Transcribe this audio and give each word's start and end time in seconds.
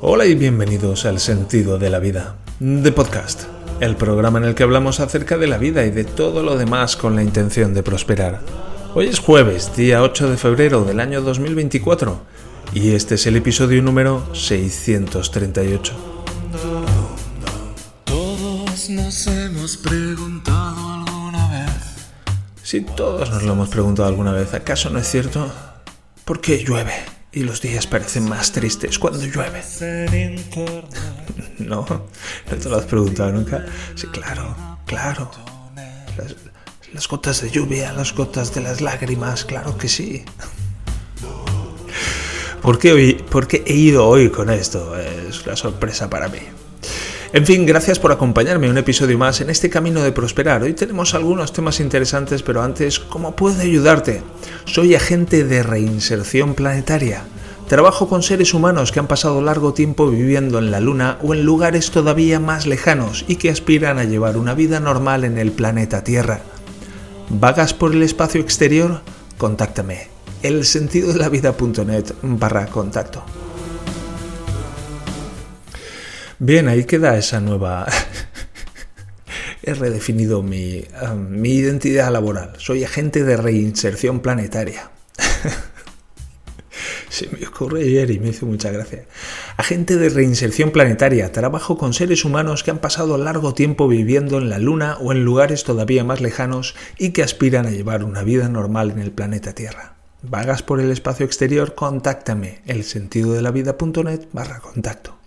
Hola 0.00 0.26
y 0.26 0.36
bienvenidos 0.36 1.06
al 1.06 1.18
Sentido 1.18 1.76
de 1.76 1.90
la 1.90 1.98
Vida, 1.98 2.36
de 2.60 2.92
Podcast, 2.92 3.46
el 3.80 3.96
programa 3.96 4.38
en 4.38 4.44
el 4.44 4.54
que 4.54 4.62
hablamos 4.62 5.00
acerca 5.00 5.36
de 5.36 5.48
la 5.48 5.58
vida 5.58 5.84
y 5.86 5.90
de 5.90 6.04
todo 6.04 6.44
lo 6.44 6.56
demás 6.56 6.94
con 6.94 7.16
la 7.16 7.24
intención 7.24 7.74
de 7.74 7.82
prosperar. 7.82 8.40
Hoy 8.94 9.08
es 9.08 9.18
jueves, 9.18 9.74
día 9.74 10.04
8 10.04 10.30
de 10.30 10.36
febrero 10.36 10.84
del 10.84 11.00
año 11.00 11.20
2024, 11.20 12.20
y 12.74 12.92
este 12.92 13.16
es 13.16 13.26
el 13.26 13.38
episodio 13.38 13.82
número 13.82 14.32
638. 14.36 15.94
Todos 18.04 18.90
nos 18.90 19.26
hemos 19.26 19.76
preguntado 19.78 20.92
alguna 20.92 21.48
vez. 21.50 21.72
Si 22.62 22.82
todos 22.82 23.30
nos 23.30 23.42
lo 23.42 23.54
hemos 23.54 23.68
preguntado 23.68 24.06
alguna 24.06 24.30
vez, 24.30 24.54
¿acaso 24.54 24.90
no 24.90 25.00
es 25.00 25.10
cierto? 25.10 25.50
¿Por 26.24 26.40
qué 26.40 26.62
llueve? 26.64 27.17
Y 27.32 27.42
los 27.42 27.60
días 27.60 27.86
parecen 27.86 28.28
más 28.28 28.52
tristes 28.52 28.98
cuando 28.98 29.20
llueve. 29.24 29.62
No, 31.58 31.84
no 32.50 32.56
te 32.56 32.68
lo 32.68 32.76
has 32.76 32.86
preguntado 32.86 33.32
nunca. 33.32 33.66
Sí, 33.94 34.06
claro, 34.06 34.56
claro. 34.86 35.30
Las, 36.16 36.34
las 36.92 37.08
gotas 37.08 37.42
de 37.42 37.50
lluvia, 37.50 37.92
las 37.92 38.14
gotas 38.14 38.54
de 38.54 38.62
las 38.62 38.80
lágrimas, 38.80 39.44
claro 39.44 39.76
que 39.76 39.88
sí. 39.88 40.24
¿Por 42.62 42.78
qué, 42.78 42.92
hoy, 42.92 43.14
¿Por 43.14 43.46
qué 43.46 43.62
he 43.66 43.74
ido 43.74 44.06
hoy 44.06 44.30
con 44.30 44.50
esto? 44.50 44.98
Es 44.98 45.46
una 45.46 45.56
sorpresa 45.56 46.10
para 46.10 46.28
mí. 46.28 46.40
En 47.30 47.44
fin, 47.44 47.66
gracias 47.66 47.98
por 47.98 48.10
acompañarme 48.10 48.70
un 48.70 48.78
episodio 48.78 49.18
más 49.18 49.42
en 49.42 49.50
este 49.50 49.68
camino 49.68 50.02
de 50.02 50.12
prosperar. 50.12 50.62
Hoy 50.62 50.72
tenemos 50.72 51.14
algunos 51.14 51.52
temas 51.52 51.78
interesantes, 51.78 52.42
pero 52.42 52.62
antes, 52.62 52.98
¿cómo 52.98 53.36
puedo 53.36 53.60
ayudarte? 53.60 54.22
Soy 54.64 54.94
agente 54.94 55.44
de 55.44 55.62
reinserción 55.62 56.54
planetaria. 56.54 57.24
Trabajo 57.68 58.08
con 58.08 58.22
seres 58.22 58.54
humanos 58.54 58.92
que 58.92 59.00
han 59.00 59.08
pasado 59.08 59.42
largo 59.42 59.74
tiempo 59.74 60.08
viviendo 60.08 60.58
en 60.58 60.70
la 60.70 60.80
Luna 60.80 61.18
o 61.22 61.34
en 61.34 61.44
lugares 61.44 61.90
todavía 61.90 62.40
más 62.40 62.66
lejanos 62.66 63.26
y 63.28 63.36
que 63.36 63.50
aspiran 63.50 63.98
a 63.98 64.04
llevar 64.04 64.38
una 64.38 64.54
vida 64.54 64.80
normal 64.80 65.24
en 65.24 65.36
el 65.36 65.52
planeta 65.52 66.02
Tierra. 66.02 66.40
¿Vagas 67.28 67.74
por 67.74 67.92
el 67.92 68.02
espacio 68.02 68.40
exterior? 68.40 69.02
Contáctame. 69.36 70.08
El 70.42 70.64
sentido 70.64 71.12
de 71.12 71.18
la 71.18 71.28
vida.net 71.28 72.06
barra 72.22 72.68
contacto. 72.68 73.22
Bien, 76.38 76.68
ahí 76.68 76.84
queda 76.84 77.16
esa 77.16 77.40
nueva... 77.40 77.86
He 79.62 79.74
redefinido 79.74 80.42
mi, 80.42 80.84
mi 81.16 81.50
identidad 81.50 82.10
laboral. 82.10 82.52
Soy 82.58 82.84
agente 82.84 83.24
de 83.24 83.36
reinserción 83.36 84.20
planetaria. 84.20 84.90
Se 87.10 87.28
me 87.28 87.46
ocurre 87.46 87.82
ayer 87.82 88.10
y 88.12 88.20
me 88.20 88.28
hizo 88.28 88.46
mucha 88.46 88.70
gracia. 88.70 89.04
Agente 89.56 89.96
de 89.96 90.08
reinserción 90.08 90.70
planetaria. 90.70 91.32
Trabajo 91.32 91.76
con 91.76 91.92
seres 91.92 92.24
humanos 92.24 92.62
que 92.62 92.70
han 92.70 92.78
pasado 92.78 93.18
largo 93.18 93.52
tiempo 93.52 93.88
viviendo 93.88 94.38
en 94.38 94.48
la 94.48 94.58
Luna 94.58 94.96
o 95.00 95.12
en 95.12 95.24
lugares 95.24 95.64
todavía 95.64 96.04
más 96.04 96.20
lejanos 96.20 96.74
y 96.96 97.10
que 97.10 97.22
aspiran 97.24 97.66
a 97.66 97.70
llevar 97.70 98.04
una 98.04 98.22
vida 98.22 98.48
normal 98.48 98.92
en 98.92 99.00
el 99.00 99.10
planeta 99.10 99.54
Tierra. 99.54 99.96
¿Vagas 100.22 100.62
por 100.62 100.80
el 100.80 100.90
espacio 100.92 101.26
exterior? 101.26 101.74
Contáctame. 101.74 102.62
El 102.64 102.84
sentido 102.84 103.32
de 103.34 103.42
la 103.42 103.50
vida.net 103.50 104.28
barra 104.32 104.60
contacto. 104.60 105.17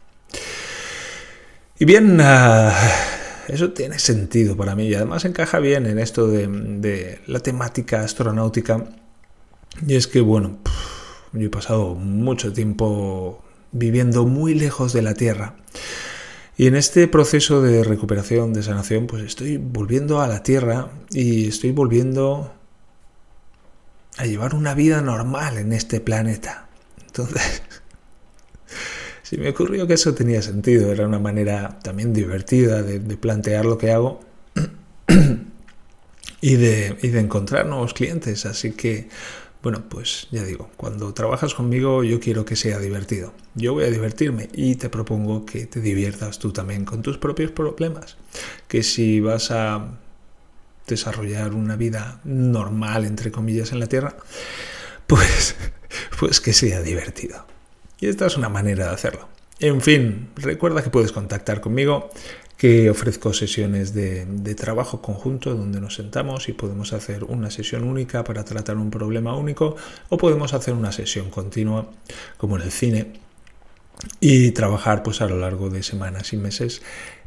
Y 1.82 1.86
bien, 1.86 2.22
uh, 2.22 2.70
eso 3.48 3.72
tiene 3.72 3.98
sentido 3.98 4.56
para 4.56 4.76
mí 4.76 4.86
y 4.86 4.94
además 4.94 5.26
encaja 5.26 5.58
bien 5.58 5.88
en 5.88 5.98
esto 5.98 6.28
de, 6.28 6.46
de 6.48 7.22
la 7.26 7.40
temática 7.40 8.02
astronáutica. 8.02 8.86
Y 9.88 9.96
es 9.96 10.06
que, 10.06 10.22
bueno, 10.22 10.59
yo 11.34 11.48
he 11.48 11.50
pasado 11.50 11.96
mucho 11.96 12.54
tiempo 12.54 13.44
viviendo 13.72 14.28
muy 14.28 14.54
lejos 14.54 14.94
de 14.94 15.02
la 15.02 15.16
Tierra. 15.16 15.56
Y 16.56 16.68
en 16.68 16.76
este 16.76 17.08
proceso 17.08 17.64
de 17.64 17.84
recuperación, 17.84 18.54
de 18.54 18.62
sanación, 18.62 19.08
pues 19.08 19.24
estoy 19.24 19.58
volviendo 19.58 20.22
a 20.22 20.28
la 20.28 20.44
Tierra 20.44 20.90
y 21.09 21.47
estoy 21.47 21.72
volviendo 21.72 22.53
a 24.18 24.28
llevar 24.28 24.53
una 24.53 24.75
vida 24.75 25.02
normal 25.02 25.58
en 25.58 25.74
este 25.74 26.00
planeta. 26.00 26.68
Entonces, 27.08 27.64
si 29.31 29.38
me 29.38 29.47
ocurrió 29.47 29.88
que 29.88 29.94
eso 29.94 30.14
tenía 30.14 30.42
sentido, 30.42 30.92
era 30.92 31.08
una 31.08 31.18
manera 31.18 31.80
también 31.81 32.12
divertida 32.12 32.84
de, 32.84 33.00
de 33.00 33.16
plantear 33.16 33.64
lo 33.64 33.78
que 33.78 33.90
hago 33.90 34.19
y 36.42 36.56
de, 36.58 36.97
y 37.02 37.08
de 37.08 37.19
encontrar 37.22 37.66
nuevos 37.66 37.94
clientes. 37.94 38.46
Así 38.46 38.74
que, 38.74 39.08
bueno, 39.64 39.86
pues 39.88 40.28
ya 40.31 40.44
digo, 40.44 40.70
cuando 40.75 41.14
trabajas 41.14 41.53
conmigo 41.53 42.03
yo 42.03 42.20
quiero 42.20 42.44
que 42.44 42.58
sea 42.58 42.78
divertido. 42.80 43.34
Yo 43.56 43.72
voy 43.72 43.86
a 43.86 43.90
divertirme 43.90 44.50
y 44.52 44.75
te 44.75 44.90
propongo 44.90 45.46
que 45.46 45.66
te 45.66 45.80
diviertas 45.80 46.38
tú 46.38 46.52
también 46.52 46.84
con 46.84 47.02
tus 47.02 47.18
propios 47.18 47.52
problemas. 47.52 48.18
Que 48.68 48.84
si 48.84 49.22
vas 49.22 49.50
a 49.52 49.97
desarrollar 50.88 51.53
una 51.53 51.78
vida 51.78 52.20
normal, 52.25 53.06
entre 53.06 53.31
comillas, 53.31 53.72
en 53.72 53.80
la 53.80 53.88
Tierra, 53.88 54.18
pues, 55.08 55.56
pues 56.20 56.41
que 56.41 56.52
sea 56.52 56.81
divertido. 56.81 57.46
Y 58.01 58.07
esta 58.07 58.25
es 58.25 58.35
una 58.35 58.50
manera 58.50 58.88
de 58.88 58.94
hacerlo. 58.94 59.29
En 59.59 59.79
fin, 59.79 60.29
recuerda 60.35 60.84
que 60.84 60.89
puedes 60.89 61.12
contactar 61.12 61.62
conmigo, 61.62 62.09
que 62.57 62.89
ofrezco 62.89 63.31
sesiones 63.31 63.94
de, 63.94 64.25
trabajo 64.56 65.01
conjunto 65.01 65.53
donde 65.53 65.79
nos 65.79 65.95
sentamos 65.95 66.50
y 66.50 66.53
podemos 66.53 66.94
hacer 66.94 67.23
una 67.23 67.51
sesión 67.51 67.84
única 67.84 68.23
para 68.23 68.44
tratar 68.44 68.78
un 68.78 68.90
problema 68.90 69.35
único 69.35 69.75
o 70.09 70.17
podemos 70.17 70.53
hacer 70.53 70.73
una 70.73 70.91
sesión 70.91 71.29
continua 71.29 71.90
como 72.38 72.57
en 72.57 72.63
el 72.63 72.72
cine 72.72 73.13
y 74.19 74.51
trabajar 74.51 75.03
pues 75.03 75.22
a 75.22 75.28
lo 75.28 75.38
largo 75.38 75.69
de 75.69 75.84
semanas 75.84 76.34
y 76.34 76.38
meses 76.38 76.81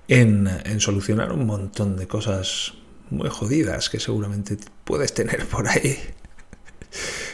en 0.08 0.48
solucionar 0.78 1.32
un 1.32 1.46
montón 1.46 1.96
de 1.96 2.08
cosas 2.08 2.74
muy 3.10 3.28
jodidas 3.28 3.90
que 3.90 4.00
seguramente 4.00 4.56
puedes 4.84 5.14
tener 5.14 5.46
por 5.46 5.68
ahí. 5.68 5.98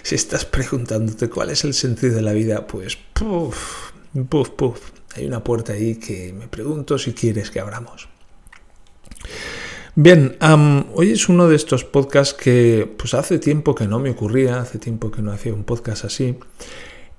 Si 0.03 0.15
estás 0.15 0.45
preguntándote 0.45 1.29
cuál 1.29 1.51
es 1.51 1.65
el 1.65 1.75
sentido 1.75 2.17
de 2.17 2.23
la 2.23 2.33
vida, 2.33 2.67
pues 2.67 2.97
puff, 2.97 3.93
puff, 4.29 4.51
puff. 4.51 4.81
Hay 5.17 5.27
una 5.27 5.43
puerta 5.43 5.73
ahí 5.73 5.97
que 5.97 6.33
me 6.33 6.49
pregunto 6.49 6.99
si 6.99 7.13
quieres 7.13 7.51
que 7.51 7.61
abramos. 7.61 8.09
Bien, 9.97 10.37
hoy 10.95 11.11
es 11.11 11.29
uno 11.29 11.49
de 11.49 11.57
estos 11.57 11.85
podcasts 11.85 12.33
que 12.33 12.91
pues 12.97 13.13
hace 13.13 13.39
tiempo 13.39 13.75
que 13.75 13.89
no 13.89 13.99
me 13.99 14.11
ocurría, 14.11 14.61
hace 14.61 14.79
tiempo 14.79 15.11
que 15.11 15.21
no 15.21 15.33
hacía 15.33 15.53
un 15.53 15.65
podcast 15.65 16.05
así, 16.05 16.39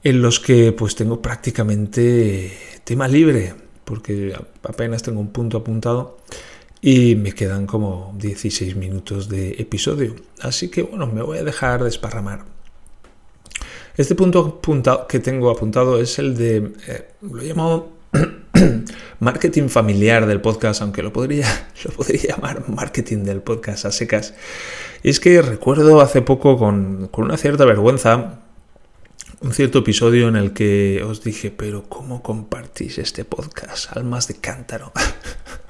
en 0.04 0.22
los 0.22 0.40
que 0.40 0.72
pues 0.72 0.96
tengo 0.96 1.22
prácticamente 1.22 2.58
tema 2.86 3.08
libre, 3.08 3.54
porque 3.84 4.34
apenas 4.64 5.04
tengo 5.04 5.20
un 5.20 5.32
punto 5.32 5.58
apuntado 5.58 6.18
y 6.82 7.16
me 7.16 7.34
quedan 7.34 7.68
como 7.68 8.14
16 8.18 8.76
minutos 8.76 9.30
de 9.30 9.52
episodio. 9.60 10.16
Así 10.42 10.70
que 10.70 10.82
bueno, 10.82 11.06
me 11.08 11.22
voy 11.22 11.38
a 11.38 11.44
dejar 11.44 11.84
desparramar. 11.84 12.46
Este 13.96 14.16
punto 14.16 14.60
que 15.08 15.20
tengo 15.20 15.52
apuntado 15.52 16.02
es 16.02 16.18
el 16.18 16.36
de, 16.36 16.74
eh, 16.88 17.08
lo 17.22 17.44
llamo 17.44 17.92
marketing 19.20 19.68
familiar 19.68 20.26
del 20.26 20.42
podcast, 20.42 20.82
aunque 20.82 21.04
lo 21.04 21.14
podría, 21.14 21.48
lo 21.86 21.92
podría 21.92 22.36
llamar 22.36 22.68
marketing 22.68 23.24
del 23.24 23.42
podcast 23.42 23.86
a 23.86 23.92
secas. 23.92 24.34
Y 25.04 25.10
es 25.10 25.20
que 25.20 25.42
recuerdo 25.42 26.02
hace 26.02 26.22
poco 26.22 26.58
con, 26.58 27.10
con 27.10 27.26
una 27.26 27.38
cierta 27.38 27.66
vergüenza 27.66 28.40
un 29.42 29.54
cierto 29.54 29.80
episodio 29.80 30.28
en 30.28 30.36
el 30.36 30.54
que 30.54 31.04
os 31.04 31.24
dije, 31.24 31.50
pero 31.50 31.90
¿cómo 31.90 32.22
compartís 32.22 33.00
este 33.00 33.26
podcast? 33.26 33.98
Almas 33.98 34.28
de 34.28 34.36
cántaro. 34.36 34.92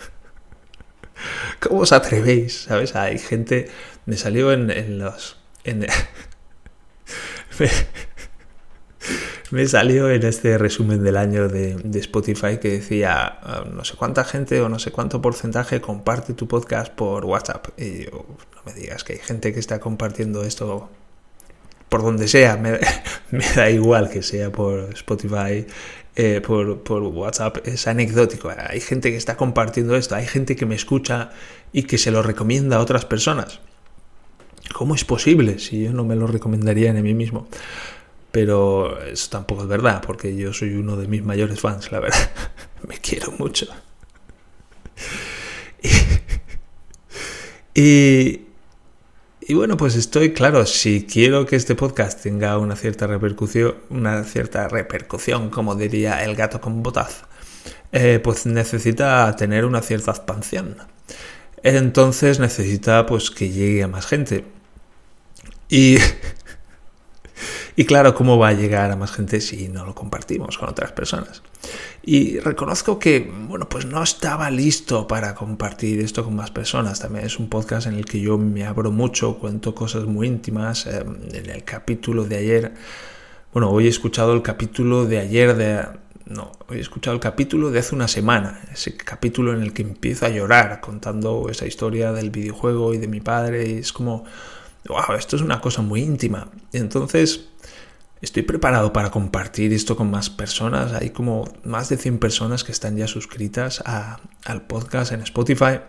¿Cómo 1.61 1.81
os 1.81 1.91
atrevéis? 1.91 2.63
¿Sabes? 2.63 2.95
Hay 2.95 3.19
gente. 3.19 3.69
Me 4.07 4.17
salió 4.17 4.51
en, 4.51 4.97
los. 4.97 5.37
Me, 9.51 9.67
salió 9.67 10.09
en 10.09 10.25
este 10.25 10.57
resumen 10.57 11.03
del 11.03 11.17
año 11.17 11.47
de, 11.49 11.77
Spotify 11.99 12.57
que 12.57 12.71
decía 12.71 13.39
uh, 13.43 13.69
no 13.69 13.85
sé 13.85 13.95
cuánta 13.95 14.23
gente 14.23 14.59
o 14.61 14.69
no 14.69 14.79
sé 14.79 14.91
cuánto 14.91 15.21
porcentaje 15.21 15.81
comparte 15.81 16.33
tu 16.33 16.47
podcast 16.47 16.91
por 16.91 17.25
WhatsApp. 17.25 17.67
Y 17.77 18.05
yo, 18.05 18.25
no 18.55 18.63
me 18.65 18.73
digas 18.73 19.03
que 19.03 19.13
hay 19.13 19.19
gente 19.19 19.53
que 19.53 19.59
está 19.59 19.79
compartiendo 19.79 20.43
esto 20.43 20.89
por 21.89 22.01
donde 22.01 22.27
sea, 22.27 22.57
me 22.57 22.79
da 23.55 23.69
igual 23.69 24.09
que 24.09 24.23
sea 24.23 24.51
por 24.51 24.89
Spotify, 24.93 25.67
eh, 26.15 26.41
por, 26.41 27.01
WhatsApp, 27.03 27.65
es 27.65 27.87
anecdótico. 27.87 28.51
Hay 28.69 28.81
gente 28.81 29.11
que 29.11 29.17
está 29.17 29.37
compartiendo 29.37 29.95
esto, 29.95 30.15
hay 30.15 30.27
gente 30.27 30.55
que 30.55 30.65
me 30.65 30.75
escucha 30.75 31.31
y 31.71 31.83
que 31.83 31.97
se 31.97 32.11
lo 32.11 32.21
recomienda 32.21 32.77
a 32.77 32.79
otras 32.79 33.05
personas. 33.05 33.59
¿Cómo 34.73 34.95
es 34.95 35.05
posible 35.05 35.59
si 35.59 35.83
yo 35.83 35.93
no 35.93 36.03
me 36.03 36.15
lo 36.15 36.27
recomendaría 36.27 36.91
a 36.91 36.93
mí 36.93 37.13
mismo? 37.13 37.47
Pero 38.31 39.01
eso 39.03 39.29
tampoco 39.29 39.63
es 39.63 39.67
verdad, 39.67 40.01
porque 40.05 40.35
yo 40.35 40.53
soy 40.53 40.75
uno 40.75 40.95
de 40.95 41.07
mis 41.07 41.23
mayores 41.23 41.59
fans, 41.59 41.91
la 41.91 41.99
verdad. 41.99 42.31
me 42.87 42.97
quiero 42.97 43.31
mucho. 43.31 43.67
y 47.75 48.50
y 49.51 49.53
bueno, 49.53 49.75
pues 49.75 49.97
estoy 49.97 50.31
claro, 50.31 50.65
si 50.65 51.05
quiero 51.05 51.45
que 51.45 51.57
este 51.57 51.75
podcast 51.75 52.23
tenga 52.23 52.57
una 52.57 52.77
cierta 52.77 53.05
repercusión, 53.05 53.75
una 53.89 54.23
cierta 54.23 54.69
repercusión, 54.69 55.49
como 55.49 55.75
diría 55.75 56.23
el 56.23 56.37
gato 56.37 56.61
con 56.61 56.81
botas, 56.81 57.25
eh, 57.91 58.21
pues 58.23 58.45
necesita 58.45 59.35
tener 59.35 59.65
una 59.65 59.81
cierta 59.81 60.11
expansión. 60.11 60.77
Entonces 61.63 62.39
necesita 62.39 63.05
pues 63.05 63.29
que 63.29 63.49
llegue 63.49 63.83
a 63.83 63.89
más 63.89 64.05
gente. 64.05 64.45
Y 65.67 65.97
Y 67.75 67.85
claro, 67.85 68.13
¿cómo 68.13 68.37
va 68.37 68.49
a 68.49 68.53
llegar 68.53 68.91
a 68.91 68.95
más 68.95 69.11
gente 69.11 69.39
si 69.39 69.69
no 69.69 69.85
lo 69.85 69.95
compartimos 69.95 70.57
con 70.57 70.69
otras 70.69 70.91
personas? 70.91 71.41
Y 72.03 72.39
reconozco 72.39 72.97
que, 72.97 73.31
bueno, 73.47 73.69
pues 73.69 73.85
no 73.85 74.01
estaba 74.01 74.49
listo 74.49 75.07
para 75.07 75.35
compartir 75.35 75.99
esto 75.99 76.23
con 76.23 76.35
más 76.35 76.49
personas. 76.49 76.99
También 76.99 77.25
es 77.25 77.37
un 77.37 77.47
podcast 77.47 77.85
en 77.87 77.93
el 77.93 78.05
que 78.05 78.19
yo 78.19 78.37
me 78.39 78.65
abro 78.65 78.91
mucho, 78.91 79.37
cuento 79.37 79.75
cosas 79.75 80.05
muy 80.05 80.27
íntimas. 80.27 80.87
Em, 80.87 81.17
en 81.31 81.49
el 81.49 81.63
capítulo 81.63 82.25
de 82.25 82.37
ayer, 82.37 82.73
bueno, 83.53 83.69
hoy 83.69 83.85
he 83.85 83.89
escuchado 83.89 84.33
el 84.33 84.41
capítulo 84.41 85.05
de 85.05 85.19
ayer 85.19 85.55
de... 85.55 85.85
No, 86.25 86.53
hoy 86.69 86.77
he 86.77 86.81
escuchado 86.81 87.13
el 87.13 87.19
capítulo 87.19 87.69
de 87.71 87.79
hace 87.79 87.93
una 87.93 88.07
semana, 88.07 88.61
ese 88.71 88.95
capítulo 88.95 89.53
en 89.53 89.61
el 89.61 89.73
que 89.73 89.81
empiezo 89.81 90.25
a 90.25 90.29
llorar 90.29 90.79
contando 90.79 91.49
esa 91.49 91.67
historia 91.67 92.13
del 92.13 92.29
videojuego 92.29 92.93
y 92.93 92.99
de 92.99 93.09
mi 93.09 93.19
padre 93.19 93.69
y 93.69 93.73
es 93.79 93.91
como, 93.91 94.23
wow, 94.87 95.15
esto 95.17 95.35
es 95.35 95.41
una 95.41 95.59
cosa 95.59 95.81
muy 95.81 96.01
íntima. 96.01 96.47
Entonces, 96.71 97.49
estoy 98.21 98.43
preparado 98.43 98.93
para 98.93 99.11
compartir 99.11 99.73
esto 99.73 99.95
con 99.95 100.11
más 100.11 100.29
personas. 100.29 100.93
Hay 100.93 101.09
como 101.09 101.51
más 101.63 101.89
de 101.89 101.97
100 101.97 102.19
personas 102.19 102.63
que 102.63 102.71
están 102.71 102.95
ya 102.97 103.07
suscritas 103.07 103.83
al 103.85 104.61
podcast 104.67 105.11
en 105.11 105.21
Spotify. 105.21 105.79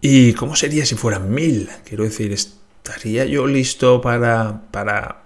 ¿Y 0.00 0.32
cómo 0.34 0.56
sería 0.56 0.86
si 0.86 0.94
fueran 0.94 1.30
mil? 1.30 1.68
Quiero 1.84 2.04
decir, 2.04 2.32
¿estaría 2.32 3.24
yo 3.26 3.46
listo 3.46 4.00
para, 4.00 4.62
para 4.70 5.24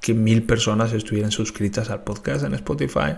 que 0.00 0.12
mil 0.12 0.42
personas 0.42 0.92
estuvieran 0.92 1.30
suscritas 1.30 1.88
al 1.90 2.02
podcast 2.04 2.44
en 2.44 2.54
Spotify? 2.54 3.16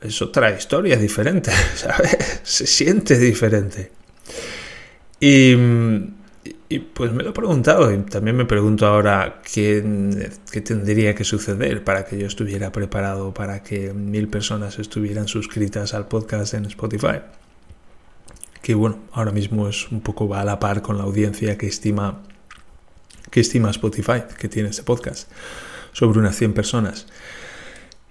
Es 0.00 0.22
otra 0.22 0.50
historia 0.56 0.96
diferente, 0.96 1.50
¿sabes? 1.74 2.40
Se 2.42 2.66
siente 2.66 3.18
diferente. 3.18 3.90
Y 5.18 5.54
y 6.72 6.78
pues 6.78 7.12
me 7.12 7.24
lo 7.24 7.30
he 7.30 7.32
preguntado 7.32 7.92
y 7.92 7.98
también 7.98 8.36
me 8.36 8.44
pregunto 8.44 8.86
ahora 8.86 9.42
qué, 9.42 10.30
qué, 10.52 10.60
tendría 10.60 11.16
que 11.16 11.24
suceder 11.24 11.82
para 11.82 12.04
que 12.04 12.16
yo 12.16 12.28
estuviera 12.28 12.70
preparado 12.70 13.34
para 13.34 13.64
que 13.64 13.92
mil 13.92 14.28
personas 14.28 14.78
estuvieran 14.78 15.26
suscritas 15.26 15.94
al 15.94 16.06
podcast 16.06 16.54
en 16.54 16.66
Spotify. 16.66 17.22
Que 18.62 18.74
bueno, 18.74 19.00
ahora 19.10 19.32
mismo 19.32 19.68
es 19.68 19.90
un 19.90 20.00
poco 20.00 20.28
va 20.28 20.42
a 20.42 20.44
la 20.44 20.60
par 20.60 20.80
con 20.80 20.96
la 20.96 21.02
audiencia 21.02 21.58
que 21.58 21.66
estima, 21.66 22.22
que 23.32 23.40
estima 23.40 23.70
Spotify, 23.70 24.22
que 24.38 24.48
tiene 24.48 24.68
este 24.68 24.84
podcast, 24.84 25.28
sobre 25.90 26.20
unas 26.20 26.36
100 26.36 26.52
personas. 26.52 27.08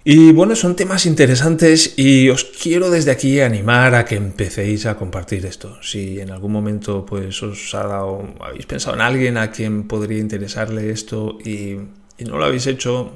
Y 0.02 0.32
bueno, 0.32 0.56
son 0.56 0.76
temas 0.76 1.04
interesantes 1.04 1.98
y 1.98 2.30
os 2.30 2.44
quiero 2.44 2.90
desde 2.90 3.10
aquí 3.10 3.40
animar 3.40 3.94
a 3.94 4.06
que 4.06 4.16
empecéis 4.16 4.86
a 4.86 4.96
compartir 4.96 5.44
esto. 5.44 5.82
Si 5.82 6.20
en 6.20 6.30
algún 6.30 6.52
momento 6.52 7.04
pues 7.04 7.42
os 7.42 7.74
ha 7.74 7.86
dado, 7.86 8.34
habéis 8.40 8.64
pensado 8.64 8.96
en 8.96 9.02
alguien 9.02 9.36
a 9.36 9.50
quien 9.50 9.86
podría 9.86 10.18
interesarle 10.18 10.90
esto 10.90 11.38
y, 11.44 11.76
no 12.24 12.38
lo 12.38 12.46
habéis 12.46 12.66
hecho, 12.66 13.12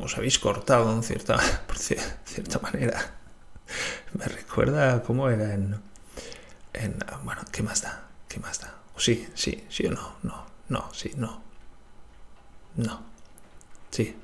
os 0.00 0.16
habéis 0.16 0.40
cortado 0.40 0.92
en 0.92 1.04
cierta, 1.04 1.38
por 1.68 1.78
cierta 1.78 2.58
manera. 2.58 3.14
Me 4.14 4.24
recuerda 4.24 5.02
cómo 5.04 5.30
era 5.30 5.54
en, 5.54 5.76
en, 6.72 6.96
bueno, 7.22 7.42
¿qué 7.52 7.62
más 7.62 7.82
da? 7.82 8.08
¿Qué 8.28 8.40
más 8.40 8.60
da? 8.60 8.74
Sí, 8.96 9.28
sí, 9.34 9.62
sí 9.68 9.86
o 9.86 9.92
no, 9.92 10.16
no, 10.24 10.46
no, 10.68 10.92
sí, 10.92 11.12
no. 11.16 11.42
No. 12.74 13.02
Sí. 13.90 14.16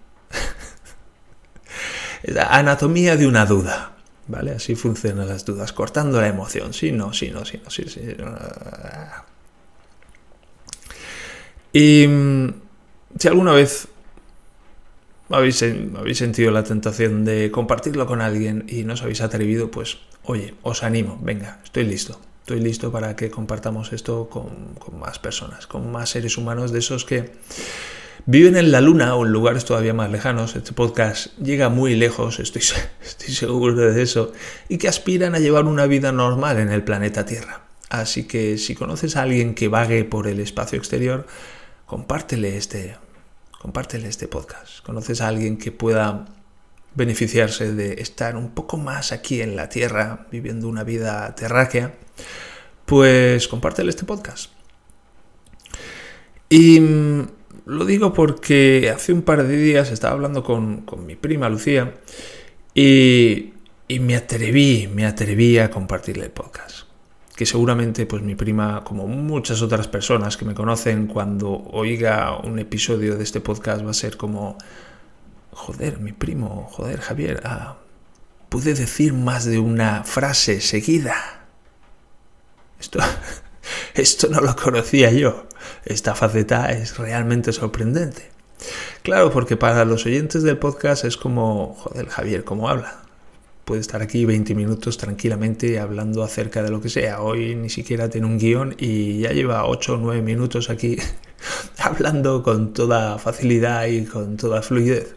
Anatomía 2.48 3.16
de 3.16 3.26
una 3.26 3.46
duda. 3.46 3.90
¿Vale? 4.26 4.52
Así 4.52 4.74
funcionan 4.74 5.28
las 5.28 5.44
dudas, 5.44 5.72
cortando 5.74 6.18
la 6.20 6.28
emoción. 6.28 6.72
Sí, 6.72 6.92
no, 6.92 7.12
sí, 7.12 7.30
no, 7.30 7.44
sí, 7.44 7.60
no, 7.62 7.70
sí, 7.70 7.84
sí. 7.88 8.00
Y 11.74 12.06
mm, 12.06 12.48
si 13.18 13.28
alguna 13.28 13.52
vez 13.52 13.88
habéis, 15.28 15.62
habéis 15.62 16.18
sentido 16.18 16.50
la 16.52 16.64
tentación 16.64 17.24
de 17.24 17.50
compartirlo 17.50 18.06
con 18.06 18.22
alguien 18.22 18.64
y 18.68 18.84
no 18.84 18.94
os 18.94 19.02
habéis 19.02 19.20
atrevido, 19.20 19.70
pues 19.70 19.98
oye, 20.22 20.54
os 20.62 20.82
animo, 20.82 21.18
venga, 21.22 21.60
estoy 21.64 21.84
listo. 21.84 22.18
Estoy 22.40 22.60
listo 22.60 22.92
para 22.92 23.16
que 23.16 23.30
compartamos 23.30 23.92
esto 23.92 24.28
con, 24.28 24.74
con 24.74 24.98
más 24.98 25.18
personas, 25.18 25.66
con 25.66 25.90
más 25.90 26.10
seres 26.10 26.36
humanos 26.36 26.72
de 26.72 26.80
esos 26.80 27.06
que 27.06 27.32
Viven 28.26 28.56
en 28.56 28.72
la 28.72 28.80
Luna 28.80 29.14
o 29.16 29.26
en 29.26 29.32
lugares 29.32 29.66
todavía 29.66 29.92
más 29.92 30.10
lejanos, 30.10 30.56
este 30.56 30.72
podcast 30.72 31.36
llega 31.36 31.68
muy 31.68 31.94
lejos, 31.94 32.40
estoy, 32.40 32.62
estoy 33.02 33.34
seguro 33.34 33.74
de 33.74 34.02
eso, 34.02 34.32
y 34.66 34.78
que 34.78 34.88
aspiran 34.88 35.34
a 35.34 35.40
llevar 35.40 35.66
una 35.66 35.84
vida 35.86 36.10
normal 36.10 36.58
en 36.58 36.70
el 36.70 36.82
planeta 36.84 37.26
Tierra. 37.26 37.66
Así 37.90 38.24
que 38.24 38.56
si 38.56 38.74
conoces 38.74 39.16
a 39.16 39.22
alguien 39.22 39.54
que 39.54 39.68
vague 39.68 40.04
por 40.04 40.26
el 40.26 40.40
espacio 40.40 40.78
exterior, 40.78 41.26
compártele 41.84 42.56
este, 42.56 42.96
compártele 43.60 44.08
este 44.08 44.26
podcast. 44.26 44.80
Conoces 44.82 45.20
a 45.20 45.28
alguien 45.28 45.58
que 45.58 45.70
pueda 45.70 46.24
beneficiarse 46.94 47.74
de 47.74 48.00
estar 48.00 48.36
un 48.36 48.52
poco 48.52 48.78
más 48.78 49.12
aquí 49.12 49.42
en 49.42 49.54
la 49.54 49.68
Tierra, 49.68 50.28
viviendo 50.30 50.66
una 50.66 50.82
vida 50.82 51.34
terráquea, 51.34 51.92
pues 52.86 53.48
compártele 53.48 53.90
este 53.90 54.04
podcast. 54.04 54.50
Y 56.48 56.80
lo 57.66 57.84
digo 57.84 58.12
porque 58.12 58.92
hace 58.94 59.12
un 59.12 59.22
par 59.22 59.46
de 59.46 59.56
días 59.56 59.90
estaba 59.90 60.14
hablando 60.14 60.42
con, 60.42 60.84
mi 61.06 61.16
prima 61.16 61.48
Lucía 61.48 61.94
y, 62.74 63.52
me 64.00 64.16
atreví, 64.16 64.88
me 64.92 65.06
atreví 65.06 65.58
a 65.58 65.70
compartirle 65.70 66.24
el 66.24 66.30
podcast. 66.30 66.86
Que 67.36 67.46
seguramente 67.46 68.06
pues 68.06 68.22
mi 68.22 68.34
prima, 68.34 68.84
como 68.84 69.08
muchas 69.08 69.60
otras 69.62 69.88
personas 69.88 70.36
que 70.36 70.44
me 70.44 70.54
conocen, 70.54 71.06
cuando 71.06 71.50
oiga 71.72 72.38
un 72.38 72.58
episodio 72.58 73.16
de 73.16 73.24
este 73.24 73.40
podcast 73.40 73.84
va 73.84 73.90
a 73.90 73.94
ser 73.94 74.16
como, 74.16 74.56
joder, 75.50 75.98
mi 75.98 76.12
primo, 76.12 76.68
joder, 76.70 77.00
Javier, 77.00 77.40
ah, 77.44 77.78
pude 78.48 78.74
decir 78.74 79.14
más 79.14 79.46
de 79.46 79.58
una 79.58 80.04
frase 80.04 80.60
seguida. 80.60 81.46
Esto, 82.78 83.00
esto 83.94 84.28
no 84.28 84.40
lo 84.40 84.54
conocía 84.54 85.10
yo. 85.10 85.48
Esta 85.84 86.14
faceta 86.14 86.72
es 86.72 86.98
realmente 86.98 87.52
sorprendente. 87.52 88.30
Claro, 89.02 89.30
porque 89.30 89.56
para 89.56 89.84
los 89.84 90.06
oyentes 90.06 90.42
del 90.42 90.58
podcast 90.58 91.04
es 91.04 91.16
como, 91.16 91.74
joder, 91.74 92.08
Javier, 92.08 92.44
¿cómo 92.44 92.68
habla? 92.68 93.02
Puede 93.64 93.80
estar 93.80 94.02
aquí 94.02 94.24
20 94.24 94.54
minutos 94.54 94.98
tranquilamente 94.98 95.80
hablando 95.80 96.22
acerca 96.22 96.62
de 96.62 96.70
lo 96.70 96.80
que 96.80 96.88
sea. 96.88 97.22
Hoy 97.22 97.54
ni 97.54 97.70
siquiera 97.70 98.10
tiene 98.10 98.26
un 98.26 98.38
guion 98.38 98.74
y 98.78 99.20
ya 99.20 99.32
lleva 99.32 99.66
8 99.66 99.94
o 99.94 99.96
9 99.96 100.22
minutos 100.22 100.70
aquí 100.70 100.98
hablando 101.78 102.42
con 102.42 102.72
toda 102.72 103.18
facilidad 103.18 103.86
y 103.86 104.04
con 104.04 104.36
toda 104.36 104.62
fluidez. 104.62 105.14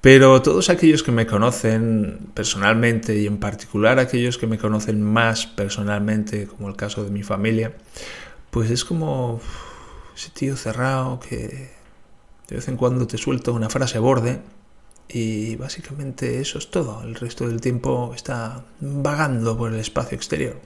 Pero 0.00 0.42
todos 0.42 0.68
aquellos 0.68 1.04
que 1.04 1.12
me 1.12 1.28
conocen 1.28 2.18
personalmente 2.34 3.16
y 3.16 3.28
en 3.28 3.38
particular 3.38 4.00
aquellos 4.00 4.36
que 4.36 4.48
me 4.48 4.58
conocen 4.58 5.00
más 5.00 5.46
personalmente, 5.46 6.48
como 6.48 6.68
el 6.68 6.74
caso 6.74 7.04
de 7.04 7.12
mi 7.12 7.22
familia, 7.22 7.72
pues 8.52 8.70
es 8.70 8.84
como 8.84 9.40
ese 10.14 10.30
tío 10.30 10.56
cerrado 10.56 11.18
que 11.18 11.70
de 12.48 12.56
vez 12.56 12.68
en 12.68 12.76
cuando 12.76 13.06
te 13.06 13.16
suelta 13.16 13.50
una 13.50 13.70
frase 13.70 13.98
borde 13.98 14.42
y 15.08 15.56
básicamente 15.56 16.38
eso 16.38 16.58
es 16.58 16.70
todo. 16.70 17.02
El 17.02 17.14
resto 17.14 17.48
del 17.48 17.62
tiempo 17.62 18.12
está 18.14 18.62
vagando 18.78 19.56
por 19.56 19.72
el 19.72 19.80
espacio 19.80 20.16
exterior. 20.16 20.60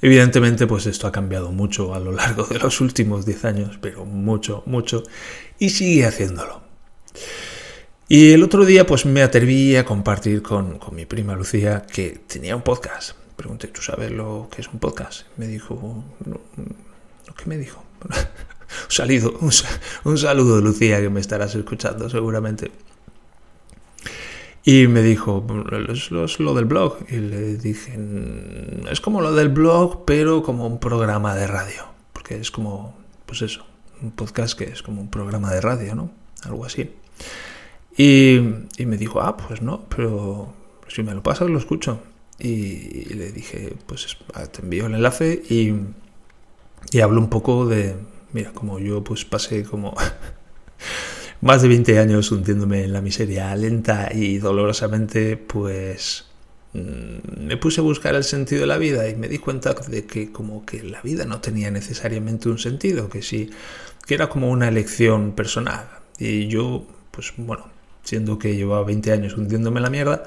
Evidentemente, 0.00 0.68
pues 0.68 0.86
esto 0.86 1.08
ha 1.08 1.12
cambiado 1.12 1.50
mucho 1.50 1.94
a 1.94 1.98
lo 1.98 2.12
largo 2.12 2.44
de 2.44 2.60
los 2.60 2.80
últimos 2.80 3.26
10 3.26 3.44
años, 3.44 3.78
pero 3.80 4.04
mucho, 4.04 4.62
mucho, 4.66 5.02
y 5.58 5.70
sigue 5.70 6.06
haciéndolo. 6.06 6.62
Y 8.08 8.30
el 8.30 8.44
otro 8.44 8.64
día 8.64 8.86
pues 8.86 9.04
me 9.04 9.22
atreví 9.22 9.74
a 9.74 9.84
compartir 9.84 10.42
con, 10.42 10.78
mi 10.92 11.06
prima 11.06 11.34
Lucía 11.34 11.82
que 11.92 12.20
tenía 12.28 12.54
un 12.54 12.62
podcast. 12.62 13.19
Pregunté, 13.40 13.68
¿tú 13.68 13.80
sabes 13.80 14.10
lo 14.10 14.50
que 14.54 14.60
es 14.60 14.68
un 14.68 14.78
podcast? 14.78 15.22
Me 15.38 15.46
dijo, 15.46 16.04
¿qué 17.38 17.46
me 17.46 17.56
dijo? 17.56 17.82
un, 18.04 18.90
saludo, 18.90 19.38
un, 20.04 20.18
saludo, 20.18 20.60
Lucía, 20.60 21.00
que 21.00 21.08
me 21.08 21.20
estarás 21.20 21.54
escuchando 21.54 22.10
seguramente. 22.10 22.70
Y 24.62 24.88
me 24.88 25.00
dijo, 25.00 25.42
es, 25.88 26.10
es, 26.12 26.38
lo 26.38 26.52
del 26.52 26.66
blog. 26.66 26.98
Y 27.08 27.16
le 27.16 27.56
dije, 27.56 27.98
es 28.90 29.00
como 29.00 29.22
lo 29.22 29.32
del 29.32 29.48
blog, 29.48 30.04
pero 30.04 30.42
como 30.42 30.66
un 30.66 30.78
programa 30.78 31.34
de 31.34 31.46
radio. 31.46 31.86
Porque 32.12 32.36
es 32.36 32.50
como, 32.50 32.94
pues 33.24 33.40
eso, 33.40 33.64
un 34.02 34.10
podcast 34.10 34.52
que 34.52 34.64
es 34.64 34.82
como 34.82 35.00
un 35.00 35.08
programa 35.08 35.50
de 35.50 35.62
radio, 35.62 35.94
¿no? 35.94 36.10
Algo 36.42 36.66
así. 36.66 36.90
Y, 37.96 38.38
me 38.84 38.98
dijo, 38.98 39.22
ah, 39.22 39.38
pues 39.38 39.62
no, 39.62 39.86
pero 39.88 40.52
si 40.88 41.02
me 41.02 41.14
lo 41.14 41.22
pasas 41.22 41.48
lo 41.48 41.56
escucho. 41.56 42.02
Y, 42.40 43.14
le 43.14 43.32
dije, 43.32 43.74
pues 43.86 44.16
ah, 44.34 44.46
te 44.46 44.62
envío 44.62 44.86
el 44.86 44.94
enlace 44.94 45.42
y, 45.48 45.74
Y 46.90 47.00
hablo 47.00 47.20
un 47.20 47.28
poco 47.28 47.66
de, 47.66 47.94
mira, 48.32 48.52
como 48.52 48.78
yo 48.78 49.04
pues 49.04 49.24
pasé 49.24 49.64
como 49.64 49.94
más 51.40 51.62
de 51.62 51.68
20 51.68 51.98
años 51.98 52.30
hundiéndome 52.32 52.84
en 52.84 52.92
la 52.92 53.00
miseria 53.00 53.54
lenta 53.56 54.08
y 54.12 54.38
dolorosamente, 54.38 55.36
pues 55.36 56.26
mm, 56.72 57.46
me 57.46 57.56
puse 57.56 57.80
a 57.80 57.84
buscar 57.84 58.14
el 58.14 58.24
sentido 58.24 58.62
de 58.62 58.66
la 58.66 58.78
vida 58.78 59.08
y 59.08 59.16
me 59.16 59.28
di 59.28 59.38
cuenta 59.38 59.74
de 59.74 60.06
que 60.06 60.32
como 60.32 60.64
que 60.64 60.82
la 60.82 61.02
vida 61.02 61.24
no 61.24 61.40
tenía 61.40 61.70
necesariamente 61.70 62.48
un 62.48 62.58
sentido, 62.58 63.08
que 63.08 63.22
sí, 63.22 63.50
que 64.06 64.14
era 64.14 64.28
como 64.28 64.50
una 64.50 64.68
elección 64.68 65.32
personal. 65.32 65.88
Y 66.18 66.48
yo, 66.48 66.86
pues 67.10 67.32
bueno, 67.36 67.66
siendo 68.02 68.38
que 68.38 68.56
llevaba 68.56 68.84
20 68.84 69.12
años 69.12 69.36
hundiéndome 69.36 69.78
en 69.78 69.84
la 69.84 69.90
mierda, 69.90 70.24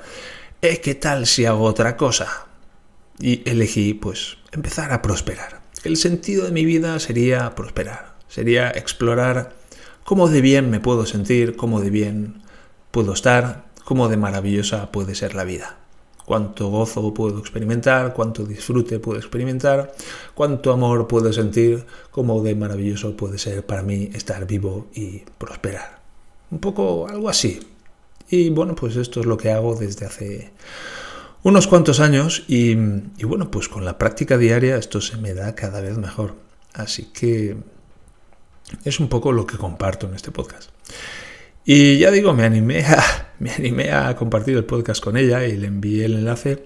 ¿eh, 0.63 0.79
¿qué 0.79 0.95
tal 0.95 1.27
si 1.27 1.45
hago 1.45 1.65
otra 1.65 1.97
cosa? 1.97 2.47
Y 3.19 3.47
elegí, 3.47 3.93
pues, 3.93 4.37
empezar 4.53 4.93
a 4.93 5.01
prosperar. 5.01 5.61
El 5.83 5.97
sentido 5.97 6.45
de 6.45 6.53
mi 6.53 6.63
vida 6.63 6.99
sería 6.99 7.53
prosperar, 7.53 8.15
sería 8.29 8.69
explorar 8.71 9.57
cómo 10.05 10.29
de 10.29 10.39
bien 10.39 10.69
me 10.69 10.79
puedo 10.79 11.05
sentir, 11.05 11.57
cómo 11.57 11.81
de 11.81 11.89
bien 11.89 12.43
puedo 12.91 13.11
estar, 13.11 13.65
cómo 13.83 14.07
de 14.07 14.15
maravillosa 14.15 14.89
puede 14.89 15.15
ser 15.15 15.35
la 15.35 15.43
vida. 15.43 15.75
Cuánto 16.25 16.69
gozo 16.69 17.13
puedo 17.13 17.39
experimentar, 17.39 18.13
cuánto 18.13 18.45
disfrute 18.45 18.99
puedo 18.99 19.19
experimentar, 19.19 19.93
cuánto 20.33 20.71
amor 20.71 21.09
puedo 21.09 21.33
sentir, 21.33 21.85
cómo 22.09 22.41
de 22.41 22.55
maravilloso 22.55 23.17
puede 23.17 23.37
ser 23.37 23.65
para 23.65 23.83
mí 23.83 24.09
estar 24.13 24.47
vivo 24.47 24.87
y 24.93 25.23
prosperar. 25.37 25.99
Un 26.51 26.59
poco 26.59 27.05
algo 27.09 27.27
así. 27.27 27.59
Y 28.29 28.49
bueno, 28.49 28.75
pues 28.75 28.95
esto 28.95 29.19
es 29.19 29.25
lo 29.25 29.37
que 29.37 29.51
hago 29.51 29.75
desde 29.75 30.05
hace 30.05 30.51
unos 31.43 31.67
cuantos 31.67 31.99
años 31.99 32.43
y, 32.47 32.73
bueno, 33.23 33.51
pues 33.51 33.67
con 33.67 33.83
la 33.83 33.97
práctica 33.97 34.37
diaria 34.37 34.77
esto 34.77 35.01
se 35.01 35.17
me 35.17 35.33
da 35.33 35.55
cada 35.55 35.81
vez 35.81 35.97
mejor. 35.97 36.35
Así 36.73 37.09
que 37.13 37.57
es 38.85 38.99
un 38.99 39.09
poco 39.09 39.31
lo 39.31 39.45
que 39.45 39.57
comparto 39.57 40.07
en 40.07 40.15
este 40.15 40.31
podcast. 40.31 40.69
Y 41.65 41.97
ya 41.97 42.11
digo, 42.11 42.33
me 42.33 42.43
animé 42.43 42.85
a, 42.85 43.33
me 43.39 43.51
animé 43.51 43.91
a 43.91 44.15
compartir 44.15 44.55
el 44.55 44.65
podcast 44.65 45.03
con 45.03 45.17
ella 45.17 45.45
y 45.45 45.57
le 45.57 45.67
envié 45.67 46.05
el 46.05 46.15
enlace. 46.15 46.65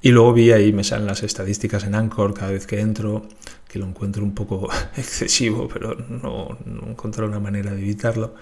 Y 0.00 0.10
luego 0.10 0.34
vi 0.34 0.52
ahí, 0.52 0.72
me 0.72 0.84
salen 0.84 1.06
las 1.06 1.22
estadísticas 1.22 1.84
en 1.84 1.94
Anchor 1.94 2.34
cada 2.34 2.52
vez 2.52 2.66
que 2.66 2.80
entro, 2.80 3.26
que 3.66 3.78
lo 3.78 3.86
encuentro 3.86 4.22
un 4.22 4.34
poco 4.34 4.68
excesivo, 4.96 5.68
pero 5.72 5.94
no, 5.94 6.56
no 6.66 6.90
encontré 6.90 7.24
una 7.24 7.40
manera 7.40 7.72
de 7.72 7.80
evitarlo. 7.80 8.34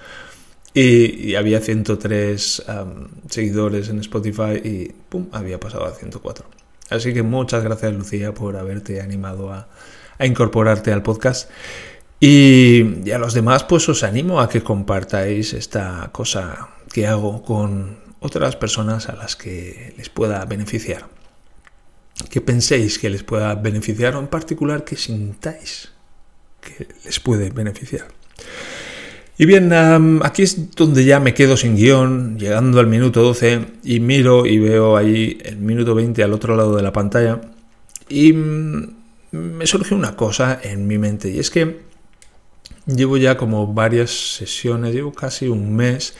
Y, 0.78 1.34
había 1.36 1.62
103 1.62 2.64
seguidores 3.30 3.88
en 3.88 3.98
Spotify 4.00 4.60
y 4.62 4.92
¡pum! 5.08 5.28
había 5.32 5.58
pasado 5.58 5.86
a 5.86 5.92
104. 5.92 6.44
Así 6.90 7.14
que 7.14 7.22
muchas 7.22 7.64
gracias 7.64 7.94
Lucía 7.94 8.34
por 8.34 8.58
haberte 8.58 9.00
animado 9.00 9.50
a, 9.54 9.68
incorporarte 10.20 10.92
al 10.92 11.02
podcast. 11.02 11.50
Y, 12.20 13.10
a 13.10 13.16
los 13.16 13.32
demás, 13.32 13.64
pues 13.64 13.88
os 13.88 14.02
animo 14.02 14.38
a 14.38 14.50
que 14.50 14.62
compartáis 14.62 15.54
esta 15.54 16.10
cosa 16.12 16.68
que 16.92 17.06
hago 17.06 17.42
con 17.42 17.98
otras 18.20 18.54
personas 18.56 19.08
a 19.08 19.16
las 19.16 19.34
que 19.34 19.94
les 19.96 20.10
pueda 20.10 20.44
beneficiar. 20.44 21.08
Que 22.28 22.42
penséis 22.42 22.98
que 22.98 23.08
les 23.08 23.22
pueda 23.22 23.54
beneficiar 23.54 24.14
o 24.14 24.18
en 24.20 24.26
particular 24.26 24.84
que 24.84 24.96
sintáis 24.96 25.92
que 26.60 26.86
les 27.02 27.18
puede 27.18 27.48
beneficiar. 27.48 28.08
Y 29.38 29.44
bien, 29.44 29.70
aquí 30.22 30.42
es 30.42 30.74
donde 30.74 31.04
ya 31.04 31.20
me 31.20 31.34
quedo 31.34 31.56
sin 31.56 31.76
guion, 31.76 32.38
llegando 32.38 32.80
al 32.80 32.86
minuto 32.86 33.22
12 33.22 33.66
y 33.84 34.00
miro 34.00 34.46
y 34.46 34.58
veo 34.58 34.96
ahí 34.96 35.38
el 35.44 35.58
minuto 35.58 35.94
20 35.94 36.22
al 36.22 36.32
otro 36.32 36.56
lado 36.56 36.74
de 36.74 36.82
la 36.82 36.92
pantalla 36.92 37.40
y 38.08 38.32
mm, 38.32 38.94
me 39.32 39.66
surge 39.66 39.94
una 39.94 40.16
cosa 40.16 40.58
en 40.62 40.86
mi 40.86 40.96
mente 40.96 41.28
y 41.28 41.38
es 41.38 41.50
que 41.50 41.86
Llevo 42.86 43.16
ya 43.16 43.36
como 43.36 43.66
varias 43.74 44.36
sesiones, 44.36 44.94
llevo 44.94 45.12
casi 45.12 45.48
un 45.48 45.74
mes 45.74 46.14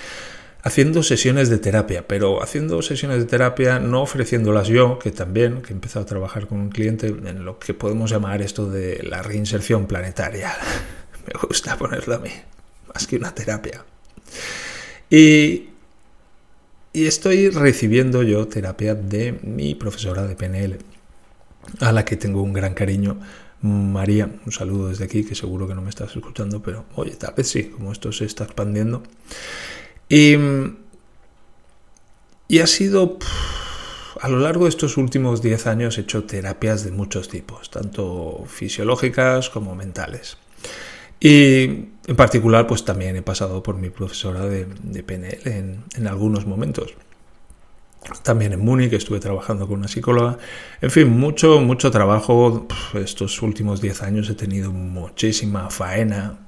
haciendo 0.65 1.05
sesiones 1.05 1.49
de 1.49 1.59
terapia, 1.59 2.09
pero 2.09 2.43
haciendo 2.43 2.83
sesiones 2.83 3.19
de 3.19 3.27
terapia 3.27 3.79
no 3.79 4.03
ofreciéndolas 4.03 4.67
yo, 4.67 4.99
que 4.99 5.13
también, 5.13 5.63
que 5.63 5.73
he 5.73 5.77
empezado 5.77 6.03
a 6.03 6.07
trabajar 6.07 6.49
con 6.49 6.59
un 6.59 6.71
cliente 6.71 7.07
en 7.07 7.45
lo 7.45 7.61
que 7.61 7.73
podemos 7.73 8.11
llamar 8.11 8.43
esto 8.43 8.69
de 8.69 9.01
la 9.05 9.23
reinserción 9.23 9.87
planetaria. 9.87 10.53
Me 11.27 11.39
gusta 11.41 11.77
ponerlo 11.77 12.17
a 12.17 12.19
mí, 12.19 12.31
más 12.97 13.07
que 13.07 13.17
una 13.17 13.35
terapia. 13.35 13.85
Y, 15.11 15.69
y 16.95 17.07
estoy 17.07 17.51
recibiendo 17.51 18.23
yo 18.23 18.49
terapia 18.49 18.95
de 18.95 19.39
mi 19.43 19.75
profesora 19.75 20.27
de 20.27 20.35
PNL, 20.35 20.79
a 21.81 21.93
la 21.93 22.07
que 22.07 22.17
tengo 22.17 22.41
un 22.41 22.55
gran 22.55 22.73
cariño 22.73 23.19
María, 23.61 24.31
un 24.47 24.53
saludo 24.53 24.89
desde 24.89 25.05
aquí, 25.05 25.25
que 25.25 25.35
seguro 25.35 25.69
que 25.69 25.75
no 25.75 25.83
me 25.83 25.91
estás 25.91 26.17
escuchando, 26.17 26.63
pero 26.63 26.87
oye, 26.95 27.17
tal 27.17 27.35
vez 27.37 27.49
sí, 27.49 27.65
como 27.65 27.93
esto 27.93 28.13
se 28.13 28.25
está 28.25 28.45
expandiendo. 28.45 29.03
Y, 30.09 30.37
y 32.49 32.59
ha 32.61 32.67
sido, 32.67 33.19
a 34.23 34.29
lo 34.29 34.39
largo 34.39 34.65
de 34.65 34.71
estos 34.71 34.97
últimos 34.97 35.43
10 35.43 35.67
años, 35.67 35.99
he 35.99 36.03
hecho 36.03 36.25
terapias 36.25 36.83
de 36.85 36.93
muchos 36.93 37.29
tipos, 37.29 37.71
tanto 37.71 38.45
fisiológicas 38.47 39.51
como 39.51 39.75
mentales. 39.75 40.39
Y 41.21 41.96
en 42.07 42.17
particular, 42.17 42.67
pues 42.67 42.85
también 42.85 43.17
he 43.17 43.23
pasado 43.23 43.63
por 43.63 43.77
mi 43.77 43.91
profesora 43.91 44.47
de, 44.47 44.67
PNL 45.03 45.41
en, 45.45 45.85
en 45.97 46.07
algunos 46.07 46.47
momentos. 46.47 46.95
También 48.23 48.53
en 48.53 48.61
Múnich 48.61 48.93
estuve 48.93 49.19
trabajando 49.19 49.67
con 49.67 49.81
una 49.81 49.89
psicóloga. 49.89 50.39
En 50.81 50.91
fin, 50.91 51.09
mucho, 51.09 51.61
mucho 51.61 51.91
trabajo. 51.91 52.69
Estos 52.95 53.43
últimos 53.43 53.81
10 53.81 54.03
años 54.03 54.31
he 54.31 54.35
tenido 54.35 54.71
muchísima 54.71 55.71
faena. 55.71 56.39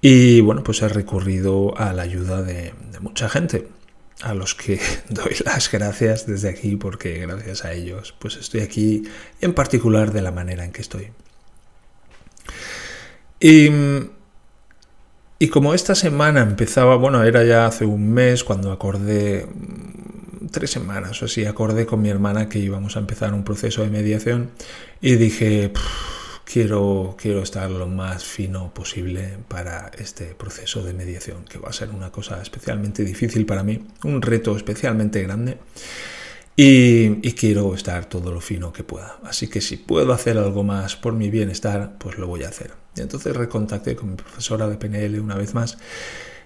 Y 0.00 0.40
bueno, 0.40 0.64
pues 0.64 0.82
he 0.82 0.88
recurrido 0.88 1.76
a 1.76 1.92
la 1.92 2.02
ayuda 2.02 2.42
de, 2.42 2.72
mucha 3.00 3.28
gente, 3.28 3.68
a 4.22 4.34
los 4.34 4.54
que 4.54 4.80
doy 5.08 5.36
las 5.44 5.70
gracias 5.70 6.26
desde 6.26 6.48
aquí, 6.48 6.76
porque 6.76 7.18
gracias 7.18 7.64
a 7.64 7.72
ellos 7.72 8.14
pues 8.18 8.36
estoy 8.36 8.60
aquí, 8.60 9.04
en 9.40 9.54
particular 9.54 10.12
de 10.12 10.22
la 10.22 10.32
manera 10.32 10.64
en 10.64 10.72
que 10.72 10.80
estoy. 10.80 11.08
Y, 13.38 13.70
y 15.42 15.48
como 15.48 15.72
esta 15.72 15.94
semana 15.94 16.42
empezaba, 16.42 16.96
bueno, 16.96 17.24
era 17.24 17.42
ya 17.44 17.64
hace 17.64 17.86
un 17.86 18.12
mes 18.12 18.44
cuando 18.44 18.72
acordé 18.72 19.46
tres 20.50 20.70
semanas 20.70 21.22
o 21.22 21.24
así 21.24 21.46
acordé 21.46 21.86
con 21.86 22.02
mi 22.02 22.10
hermana 22.10 22.50
que 22.50 22.58
íbamos 22.58 22.96
a 22.96 23.00
empezar 23.00 23.32
un 23.32 23.42
proceso 23.42 23.82
de 23.82 23.88
mediación 23.88 24.50
y 25.00 25.14
dije, 25.14 25.72
quiero, 26.44 27.16
quiero 27.18 27.42
estar 27.42 27.70
lo 27.70 27.86
más 27.86 28.22
fino 28.22 28.74
posible 28.74 29.38
para 29.48 29.90
este 29.98 30.34
proceso 30.34 30.82
de 30.82 30.92
mediación, 30.92 31.46
que 31.46 31.58
va 31.58 31.70
a 31.70 31.72
ser 31.72 31.88
una 31.88 32.12
cosa 32.12 32.42
especialmente 32.42 33.02
difícil 33.02 33.46
para 33.46 33.62
mí, 33.62 33.82
un 34.04 34.20
reto 34.20 34.54
especialmente 34.54 35.22
grande. 35.22 35.56
Y, 36.56 37.32
quiero 37.32 37.74
estar 37.74 38.04
todo 38.04 38.32
lo 38.32 38.40
fino 38.40 38.72
que 38.72 38.84
pueda. 38.84 39.18
Así 39.24 39.48
que 39.48 39.60
si 39.60 39.76
puedo 39.76 40.12
hacer 40.12 40.36
algo 40.36 40.62
más 40.62 40.96
por 40.96 41.14
mi 41.14 41.30
bienestar, 41.30 41.96
pues 41.98 42.18
lo 42.18 42.26
voy 42.26 42.42
a 42.42 42.48
hacer. 42.48 42.72
Y 42.96 43.00
entonces 43.00 43.34
recontacté 43.34 43.96
con 43.96 44.10
mi 44.10 44.16
profesora 44.16 44.68
de 44.68 44.76
PNL 44.76 45.20
una 45.20 45.36
vez 45.36 45.54
más 45.54 45.78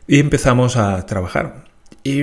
y 0.07 0.21
empezamos 0.21 0.77
a 0.77 1.05
trabajar. 1.07 1.65
Y 2.03 2.23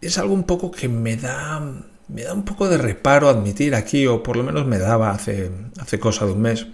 es 0.00 0.18
algo 0.18 0.34
un 0.34 0.44
poco 0.44 0.70
que 0.70 0.88
me 0.88 1.16
da, 1.16 1.60
me 2.08 2.22
da 2.22 2.32
un 2.32 2.44
poco 2.44 2.68
de 2.68 2.78
reparo 2.78 3.28
admitir 3.28 3.74
aquí, 3.74 4.06
o 4.06 4.22
por 4.22 4.36
lo 4.36 4.42
menos 4.42 4.66
me 4.66 4.78
daba 4.78 5.10
hace, 5.10 5.50
hace 5.78 5.98
cosa 5.98 6.26
de 6.26 6.32
un 6.32 6.42
mes. 6.42 6.66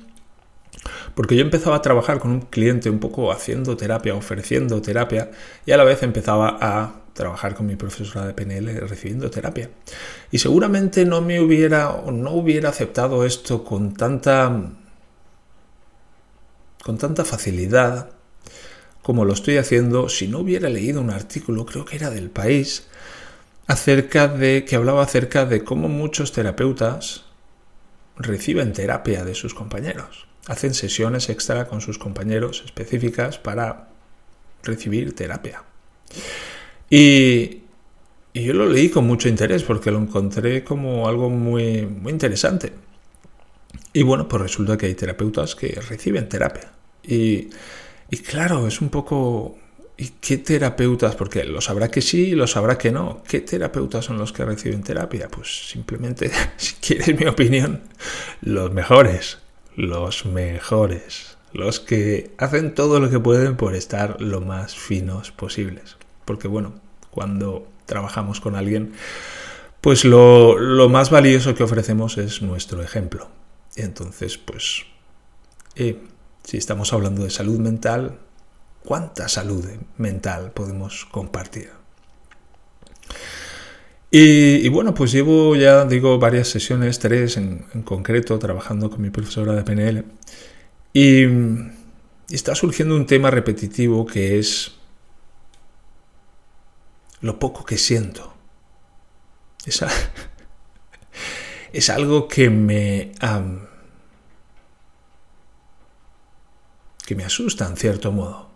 Porque 1.14 1.34
yo 1.34 1.42
empezaba 1.42 1.76
a 1.76 1.82
trabajar 1.82 2.18
con 2.20 2.30
un 2.30 2.40
cliente 2.42 2.90
un 2.90 3.00
poco 3.00 3.32
haciendo 3.32 3.76
terapia, 3.76 4.14
ofreciendo 4.14 4.80
terapia, 4.82 5.30
y 5.64 5.72
a 5.72 5.76
la 5.76 5.84
vez 5.84 6.02
empezaba 6.02 6.58
a 6.60 7.05
trabajar 7.16 7.56
con 7.56 7.66
mi 7.66 7.74
profesora 7.74 8.26
de 8.26 8.34
PNL 8.34 8.88
recibiendo 8.88 9.30
terapia. 9.30 9.70
Y 10.30 10.38
seguramente 10.38 11.04
no 11.04 11.20
me 11.22 11.40
hubiera 11.40 11.90
o 11.90 12.12
no 12.12 12.30
hubiera 12.32 12.68
aceptado 12.68 13.24
esto 13.24 13.64
con 13.64 13.94
tanta 13.94 14.70
con 16.84 16.98
tanta 16.98 17.24
facilidad 17.24 18.10
como 19.06 19.24
lo 19.24 19.34
estoy 19.34 19.56
haciendo 19.56 20.08
si 20.08 20.26
no 20.26 20.40
hubiera 20.40 20.68
leído 20.68 21.00
un 21.00 21.10
artículo, 21.10 21.64
creo 21.64 21.84
que 21.84 21.94
era 21.94 22.10
del 22.10 22.28
país, 22.28 22.88
acerca 23.68 24.26
de 24.26 24.64
que 24.64 24.74
hablaba 24.74 25.00
acerca 25.00 25.46
de 25.46 25.62
cómo 25.62 25.88
muchos 25.88 26.32
terapeutas 26.32 27.24
reciben 28.16 28.72
terapia 28.72 29.24
de 29.24 29.36
sus 29.36 29.54
compañeros. 29.54 30.26
Hacen 30.48 30.74
sesiones 30.74 31.28
extra 31.28 31.68
con 31.68 31.80
sus 31.80 31.98
compañeros 31.98 32.62
específicas 32.64 33.38
para 33.38 33.90
recibir 34.64 35.14
terapia. 35.14 35.62
Y, 36.90 37.62
yo 38.34 38.52
lo 38.52 38.66
leí 38.66 38.90
con 38.90 39.06
mucho 39.06 39.28
interés 39.28 39.62
porque 39.62 39.90
lo 39.90 39.98
encontré 39.98 40.62
como 40.62 41.08
algo 41.08 41.30
muy, 41.30 41.86
muy 41.86 42.12
interesante. 42.12 42.72
Y 43.92 44.02
bueno, 44.02 44.28
pues 44.28 44.42
resulta 44.42 44.76
que 44.76 44.86
hay 44.86 44.94
terapeutas 44.94 45.54
que 45.54 45.68
reciben 45.88 46.28
terapia. 46.28 46.72
Y, 47.02 47.48
y 48.10 48.16
claro, 48.18 48.66
es 48.66 48.80
un 48.80 48.90
poco 48.90 49.56
¿Y 49.98 50.10
qué 50.20 50.36
terapeutas? 50.36 51.16
Porque 51.16 51.44
lo 51.44 51.60
sabrá 51.60 51.90
que 51.90 52.02
sí 52.02 52.28
y 52.28 52.34
lo 52.34 52.46
sabrá 52.46 52.76
que 52.76 52.92
no. 52.92 53.22
¿Qué 53.26 53.40
terapeutas 53.40 54.04
son 54.04 54.18
los 54.18 54.32
que 54.32 54.44
reciben 54.44 54.82
terapia? 54.82 55.28
Pues 55.28 55.70
simplemente, 55.70 56.30
si 56.58 56.74
quieres 56.74 57.18
mi 57.18 57.26
opinión, 57.26 57.82
los 58.42 58.72
mejores. 58.72 59.38
los 59.74 60.24
mejores, 60.24 61.36
los 61.52 61.80
que 61.80 62.30
hacen 62.38 62.74
todo 62.74 62.98
lo 62.98 63.10
que 63.10 63.20
pueden 63.20 63.56
por 63.56 63.74
estar 63.74 64.20
lo 64.20 64.40
más 64.40 64.74
finos 64.74 65.32
posibles. 65.32 65.96
Porque 66.26 66.48
bueno, 66.48 66.74
cuando 67.10 67.66
trabajamos 67.86 68.42
con 68.42 68.54
alguien, 68.54 68.92
pues 69.80 70.04
lo, 70.04 70.58
lo 70.58 70.90
más 70.90 71.08
valioso 71.08 71.54
que 71.54 71.62
ofrecemos 71.62 72.18
es 72.18 72.42
nuestro 72.42 72.82
ejemplo. 72.82 73.28
Entonces, 73.76 74.36
pues, 74.36 74.84
eh, 75.74 75.98
si 76.44 76.56
estamos 76.56 76.92
hablando 76.92 77.24
de 77.24 77.30
salud 77.30 77.58
mental, 77.58 78.18
¿cuánta 78.84 79.28
salud 79.28 79.66
mental 79.98 80.52
podemos 80.52 81.04
compartir? 81.06 81.70
Y, 84.10 84.68
bueno, 84.70 84.94
pues 84.94 85.12
llevo 85.12 85.56
ya, 85.56 85.84
digo, 85.84 86.18
varias 86.18 86.48
sesiones, 86.48 86.98
tres 86.98 87.36
en, 87.36 87.66
concreto, 87.84 88.38
trabajando 88.38 88.88
con 88.88 89.02
mi 89.02 89.10
profesora 89.10 89.52
de 89.52 89.62
PNL. 89.62 90.04
Y, 90.92 91.26
está 92.30 92.54
surgiendo 92.54 92.96
un 92.96 93.06
tema 93.06 93.30
repetitivo 93.30 94.06
que 94.06 94.38
es 94.38 94.75
lo 97.20 97.38
poco 97.38 97.64
que 97.64 97.78
siento. 97.78 98.34
Es, 99.64 99.84
es 101.72 101.90
algo 101.90 102.28
que 102.28 102.50
me, 102.50 103.12
que 107.04 107.14
me 107.14 107.24
asusta 107.24 107.66
en 107.66 107.76
cierto 107.76 108.12
modo. 108.12 108.46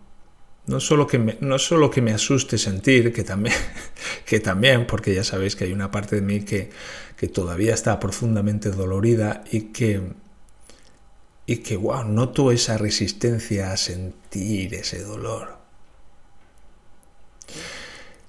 No 0.67 0.79
solo 0.79 1.07
que 1.07 1.17
me, 1.17 1.37
no 1.41 1.57
solo 1.57 1.89
que 1.89 2.01
me 2.01 2.13
asuste 2.13 2.57
sentir, 2.57 3.11
que 3.11 3.23
también, 3.23 3.55
que 4.25 4.39
también, 4.39 4.85
porque 4.85 5.13
ya 5.13 5.23
sabéis 5.23 5.55
que 5.55 5.65
hay 5.65 5.73
una 5.73 5.91
parte 5.91 6.17
de 6.17 6.21
mí 6.21 6.41
que, 6.41 6.69
que 7.17 7.27
todavía 7.27 7.73
está 7.73 7.99
profundamente 7.99 8.69
dolorida 8.69 9.43
y 9.51 9.71
que, 9.73 10.13
y 11.45 11.57
que, 11.57 11.77
wow, 11.77 12.03
noto 12.03 12.51
esa 12.51 12.77
resistencia 12.77 13.71
a 13.71 13.77
sentir 13.77 14.75
ese 14.75 15.03
dolor. 15.03 15.57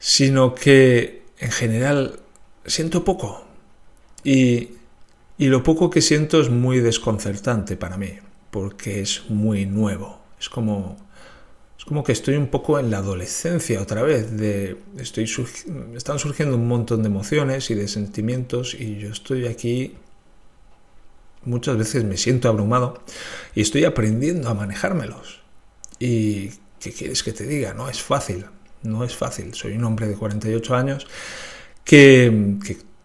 Sino 0.05 0.55
que 0.55 1.23
en 1.39 1.53
general 1.53 2.19
siento 2.67 3.05
poco 3.05 3.45
y, 4.25 4.71
y 5.39 5.47
lo 5.47 5.63
poco 5.63 5.91
que 5.91 6.01
siento 6.01 6.41
es 6.41 6.51
muy 6.51 6.81
desconcertante 6.81 7.77
para 7.77 7.97
mí, 7.97 8.19
porque 8.51 9.01
es 9.01 9.31
muy 9.31 9.65
nuevo. 9.65 10.21
Es 10.41 10.49
como 10.49 10.97
es 11.83 11.87
como 11.87 12.05
que 12.05 12.13
estoy 12.13 12.37
un 12.37 12.47
poco 12.47 12.79
en 12.79 12.93
la 12.93 12.99
adolescencia 12.99 13.83
otra 13.83 14.03
vez. 14.03 14.37
De, 14.37 14.77
estoy, 14.99 15.29
están 15.97 16.21
surgiendo 16.21 16.55
un 16.55 16.69
montón 16.69 17.03
de 17.03 17.09
emociones 17.09 17.73
y 17.73 17.75
de 17.75 17.89
sentimientos 17.89 18.75
y 18.79 18.99
yo 18.99 19.11
estoy 19.11 19.49
aquí. 19.49 19.97
Muchas 21.45 21.77
veces 21.77 22.05
me 22.05 22.17
siento 22.17 22.49
abrumado 22.49 23.03
y 23.57 23.63
estoy 23.63 23.85
aprendiendo 23.85 24.49
a 24.49 24.55
manejármelos. 24.55 25.41
¿Y 25.99 26.51
qué 26.79 26.93
quieres 26.93 27.25
que 27.25 27.33
te 27.33 27.49
diga? 27.49 27.75
No 27.75 27.89
es 27.89 28.01
fácil, 28.01 28.47
no 28.83 29.05
es 29.05 29.17
fácil. 29.17 29.55
Soy 29.55 29.75
un 29.75 29.85
hombre 29.85 30.07
de 30.07 30.17
48 30.17 30.75
años 30.75 31.07
que, 31.85 32.59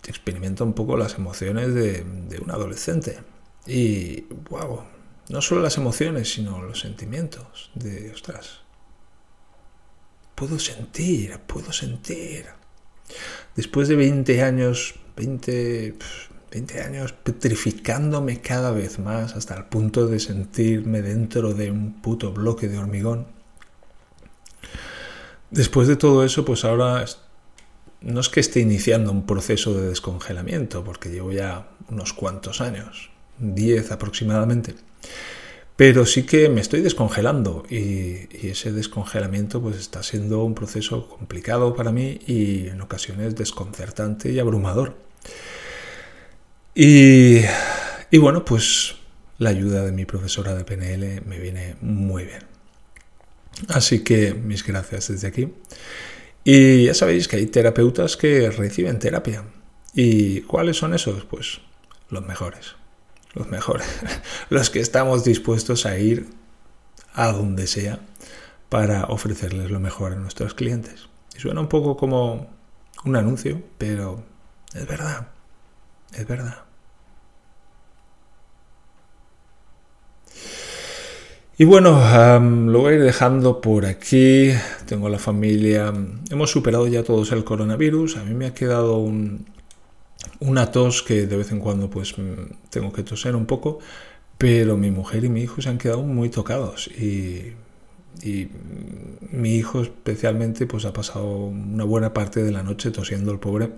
experimenta 0.07 0.63
un 0.63 0.71
poco 0.71 0.95
las 0.95 1.15
emociones 1.15 1.73
de, 1.73 2.03
de 2.29 2.39
un 2.39 2.49
adolescente. 2.49 3.17
Y, 3.65 4.21
wow, 4.49 4.83
no 5.29 5.41
solo 5.41 5.61
las 5.61 5.77
emociones, 5.77 6.31
sino 6.31 6.61
los 6.61 6.79
sentimientos 6.79 7.69
de, 7.75 8.11
ostras, 8.11 8.61
puedo 10.35 10.57
sentir, 10.59 11.37
puedo 11.47 11.73
sentir. 11.73 12.45
Después 13.55 13.87
de 13.87 13.95
20 13.95 14.41
años, 14.41 14.95
20, 15.17 15.95
20 16.51 16.81
años 16.81 17.11
petrificándome 17.11 18.39
cada 18.39 18.71
vez 18.71 18.99
más 18.99 19.35
hasta 19.35 19.55
el 19.55 19.65
punto 19.65 20.07
de 20.07 20.19
sentirme 20.19 21.01
dentro 21.01 21.53
de 21.53 21.71
un 21.71 22.01
puto 22.01 22.31
bloque 22.31 22.67
de 22.67 22.77
hormigón. 22.77 23.27
Después 25.51 25.87
de 25.87 25.95
todo 25.95 26.23
eso, 26.25 26.43
pues 26.43 26.65
ahora 26.65 27.05
no 28.01 28.19
es 28.19 28.29
que 28.29 28.39
esté 28.39 28.59
iniciando 28.59 29.11
un 29.11 29.25
proceso 29.25 29.73
de 29.73 29.89
descongelamiento, 29.89 30.83
porque 30.83 31.09
llevo 31.09 31.31
ya 31.31 31.69
unos 31.89 32.13
cuantos 32.13 32.61
años, 32.61 33.09
10 33.39 33.91
aproximadamente. 33.91 34.75
Pero 35.75 36.05
sí 36.05 36.23
que 36.23 36.49
me 36.49 36.59
estoy 36.59 36.81
descongelando 36.81 37.63
y, 37.69 38.27
ese 38.47 38.71
descongelamiento 38.71 39.61
pues 39.61 39.77
está 39.77 40.01
siendo 40.01 40.43
un 40.43 40.55
proceso 40.55 41.07
complicado 41.07 41.75
para 41.75 41.91
mí 41.91 42.19
y 42.25 42.67
en 42.67 42.81
ocasiones 42.81 43.35
desconcertante 43.35 44.31
y 44.31 44.39
abrumador. 44.39 44.95
Y, 46.73 47.41
y 48.11 48.17
bueno, 48.17 48.43
pues 48.43 48.95
la 49.37 49.51
ayuda 49.51 49.85
de 49.85 49.91
mi 49.91 50.05
profesora 50.05 50.55
de 50.55 50.63
PNL 50.63 51.21
me 51.25 51.39
viene 51.39 51.75
muy 51.81 52.25
bien. 52.25 52.56
Así 53.69 54.03
que 54.03 54.33
mis 54.33 54.65
gracias 54.65 55.09
desde 55.09 55.27
aquí. 55.27 55.53
Y 56.43 56.85
ya 56.85 56.93
sabéis 56.93 57.27
que 57.27 57.37
hay 57.37 57.45
terapeutas 57.47 58.17
que 58.17 58.49
reciben 58.51 58.99
terapia. 58.99 59.43
¿Y 59.93 60.41
cuáles 60.41 60.77
son 60.77 60.93
esos? 60.93 61.25
Pues 61.25 61.59
los 62.09 62.25
mejores 62.25 62.75
los 63.37 63.47
mejores, 63.47 63.87
los 64.49 64.69
que 64.69 64.79
estamos 64.79 65.23
dispuestos 65.23 65.85
a 65.85 65.97
ir 65.97 66.27
a 67.13 67.31
donde 67.31 67.67
sea 67.67 67.99
para 68.69 69.05
ofrecerles 69.05 69.71
lo 69.71 69.79
mejor 69.79 70.13
a 70.13 70.15
nuestros 70.15 70.53
clientes. 70.53 71.07
Y 71.35 71.39
suena 71.39 71.61
un 71.61 71.69
poco 71.69 71.95
como 71.95 72.49
un 73.05 73.15
anuncio, 73.15 73.61
pero 73.77 74.23
es 74.73 74.87
verdad, 74.87 75.27
es 76.13 76.27
verdad. 76.27 76.66
Y 81.59 81.65
bueno, 81.65 81.99
lo 82.39 82.79
voy 82.79 82.93
a 82.93 82.95
ir 82.97 83.03
dejando 83.03 83.61
por 83.61 83.85
aquí. 83.87 84.51
Tengo 84.85 85.09
la 85.09 85.17
familia. 85.17 85.91
Hemos 86.29 86.51
superado 86.51 86.87
ya 86.87 87.03
todos 87.03 87.31
el 87.31 87.43
coronavirus. 87.43 88.17
A 88.17 88.23
mí 88.23 88.35
me 88.35 88.45
ha 88.45 88.53
quedado 88.53 88.97
un, 88.97 89.47
una 90.39 90.71
tos 90.71 91.03
que 91.03 91.25
de 91.25 91.37
vez 91.37 91.51
en 91.51 91.59
cuando 91.59 91.89
pues 91.89 92.17
mm, 92.17 92.69
tengo 92.69 92.91
que 92.93 93.03
toser 93.03 93.35
un 93.35 93.45
poco, 93.45 93.79
pero 94.37 94.77
mi 94.77 94.91
mujer 94.91 95.23
y 95.25 95.29
mi 95.29 95.41
hijo 95.41 95.61
se 95.61 95.69
han 95.69 95.77
quedado 95.77 96.03
muy 96.03 96.29
tocados 96.29 96.87
y, 96.87 97.53
mi 99.31 99.55
hijo 99.55 99.81
especialmente 99.83 100.65
pues 100.65 100.85
ha 100.85 100.93
pasado 100.93 101.27
una 101.27 101.83
buena 101.83 102.13
parte 102.13 102.43
de 102.43 102.51
la 102.51 102.63
noche 102.63 102.89
tosiendo 102.89 103.31
el 103.31 103.39
pobre. 103.39 103.69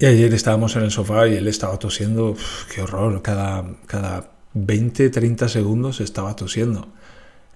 Y 0.00 0.06
ayer 0.06 0.32
estábamos 0.34 0.74
en 0.76 0.82
el 0.82 0.90
sofá 0.90 1.28
y 1.28 1.36
él 1.36 1.46
estaba 1.46 1.78
tosiendo, 1.78 2.34
qué 2.74 2.82
horror, 2.82 3.22
cada, 3.22 3.64
cada 3.86 4.30
20, 4.54 5.10
30 5.10 5.48
segundos 5.48 6.00
estaba 6.00 6.36
tosiendo. 6.36 6.88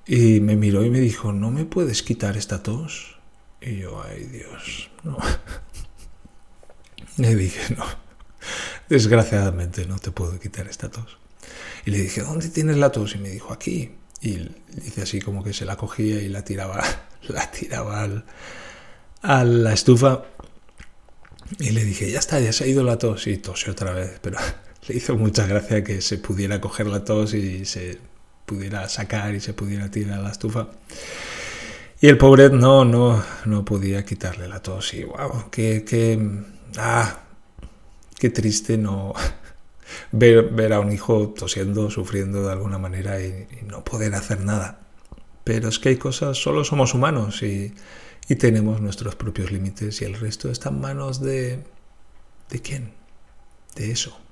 Y 0.07 0.41
me 0.41 0.57
miró 0.57 0.85
y 0.85 0.91
me 0.91 1.01
dijo, 1.01 1.33
¿no 1.33 1.51
me 1.51 1.65
puedes 1.65 2.03
quitar 2.03 2.37
esta 2.37 2.63
tos? 2.63 3.17
Y 3.61 3.79
yo, 3.79 4.03
ay 4.03 4.25
Dios, 4.25 4.91
no. 5.03 5.17
Le 7.17 7.35
dije, 7.37 7.75
no, 7.75 7.85
desgraciadamente 8.89 9.87
no 9.87 9.99
te 9.99 10.11
puedo 10.11 10.39
quitar 10.39 10.67
esta 10.67 10.91
tos. 10.91 11.19
Y 11.87 11.91
le 11.91 11.99
dije, 11.99 12.23
¿dónde 12.23 12.49
tienes 12.49 12.77
la 12.77 12.91
tos? 12.91 13.15
Y 13.15 13.19
me 13.19 13.31
dijo, 13.31 13.53
aquí. 13.53 13.93
Y 14.21 14.49
dice 14.69 15.03
así 15.03 15.21
como 15.21 15.45
que 15.45 15.53
se 15.53 15.65
la 15.65 15.77
cogía 15.77 16.21
y 16.21 16.29
la 16.29 16.45
tiraba, 16.45 16.83
la 17.29 17.51
tiraba 17.51 18.03
al, 18.03 18.25
a 19.23 19.45
la 19.45 19.73
estufa. 19.73 20.25
Y 21.59 21.71
le 21.71 21.85
dije, 21.85 22.11
ya 22.11 22.19
está, 22.19 22.41
ya 22.41 22.53
se 22.53 22.65
ha 22.65 22.67
ido 22.67 22.83
la 22.83 22.99
tos. 22.99 23.27
Y 23.27 23.37
tosió 23.39 23.73
otra 23.73 23.93
vez, 23.93 24.19
pero 24.21 24.39
le 24.89 24.97
hizo 24.97 25.17
mucha 25.17 25.47
gracia 25.47 25.83
que 25.83 26.01
se 26.01 26.19
pudiera 26.19 26.61
coger 26.61 26.87
la 26.87 27.05
tos 27.05 27.35
y 27.35 27.65
se 27.65 27.99
pudiera 28.47 28.89
sacar 28.89 29.35
y 29.35 29.41
se 29.41 29.55
pudiera 29.55 29.91
tirar 29.91 30.21
a 30.21 30.23
la 30.23 30.31
estufa. 30.31 30.69
Y 32.01 32.09
el 32.09 32.19
pobre 32.19 32.51
no, 32.51 32.85
no, 32.85 33.25
no 33.47 33.65
podía 33.65 34.05
quitarle 34.05 34.49
la 34.49 34.61
tos. 34.61 34.93
Y 34.95 35.05
wow, 35.05 35.51
qué, 35.51 35.85
qué, 35.85 36.21
ah, 36.77 37.21
qué 38.19 38.31
triste 38.31 38.77
no 38.77 39.15
ver, 40.13 40.51
ver 40.51 40.73
a 40.75 40.81
un 40.81 40.93
hijo 40.93 41.31
tosiendo, 41.31 41.91
sufriendo 41.91 42.47
de 42.47 42.53
alguna 42.53 42.79
manera 42.79 43.21
y, 43.21 43.47
no 43.67 43.83
poder 43.85 44.15
hacer 44.15 44.41
nada. 44.41 44.81
Pero 45.45 45.69
es 45.69 45.79
que 45.79 45.91
hay 45.91 45.97
cosas, 45.97 46.37
solo 46.37 46.65
somos 46.65 46.95
humanos 46.95 47.43
y, 47.43 47.75
y 48.29 48.37
tenemos 48.37 48.81
nuestros 48.81 49.15
propios 49.15 49.51
límites 49.51 50.03
y 50.03 50.05
el 50.05 50.15
resto 50.15 50.51
está 50.51 50.69
en 50.69 50.81
manos 50.81 51.21
de... 51.21 51.65
¿De 52.51 52.61
quién? 52.61 52.93
De 53.75 53.91
eso. 53.91 54.24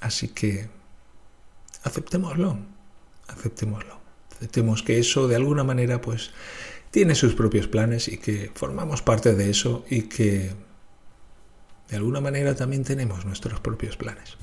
Así 0.00 0.28
que 0.28 0.68
aceptémoslo, 1.82 2.58
aceptémoslo. 3.28 3.98
Aceptemos 4.36 4.82
que 4.82 4.98
eso 4.98 5.26
de 5.26 5.36
alguna 5.36 5.64
manera 5.64 6.00
pues 6.00 6.30
tiene 6.90 7.14
sus 7.14 7.34
propios 7.34 7.66
planes 7.66 8.08
y 8.08 8.18
que 8.18 8.50
formamos 8.54 9.02
parte 9.02 9.34
de 9.34 9.50
eso 9.50 9.84
y 9.90 10.02
que 10.02 10.52
de 11.88 11.96
alguna 11.96 12.20
manera 12.20 12.54
también 12.54 12.84
tenemos 12.84 13.24
nuestros 13.24 13.60
propios 13.60 13.96
planes. 13.96 14.36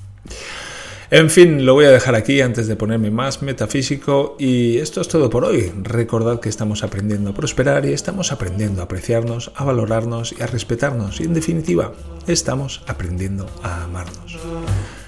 En 1.08 1.30
fin, 1.30 1.64
lo 1.64 1.74
voy 1.74 1.84
a 1.84 1.90
dejar 1.90 2.16
aquí 2.16 2.40
antes 2.40 2.66
de 2.66 2.74
ponerme 2.74 3.12
más 3.12 3.40
metafísico 3.40 4.34
y 4.40 4.78
esto 4.78 5.00
es 5.00 5.06
todo 5.06 5.30
por 5.30 5.44
hoy. 5.44 5.72
Recordad 5.82 6.40
que 6.40 6.48
estamos 6.48 6.82
aprendiendo 6.82 7.30
a 7.30 7.34
prosperar 7.34 7.86
y 7.86 7.92
estamos 7.92 8.32
aprendiendo 8.32 8.80
a 8.80 8.86
apreciarnos, 8.86 9.52
a 9.54 9.62
valorarnos 9.62 10.34
y 10.36 10.42
a 10.42 10.46
respetarnos 10.46 11.20
y 11.20 11.24
en 11.24 11.34
definitiva, 11.34 11.92
estamos 12.26 12.82
aprendiendo 12.88 13.48
a 13.62 13.84
amarnos. 13.84 14.36